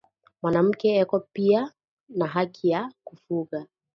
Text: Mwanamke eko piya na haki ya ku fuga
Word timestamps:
Mwanamke 0.41 0.87
eko 1.03 1.15
piya 1.33 1.61
na 2.17 2.25
haki 2.33 2.65
ya 2.73 2.81
ku 3.05 3.13
fuga 3.23 3.57